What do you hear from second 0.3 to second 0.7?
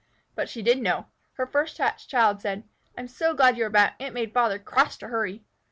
But she